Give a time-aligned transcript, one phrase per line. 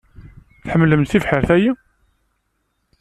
[0.65, 1.71] Tḥemlemt tibḥirt-ayi?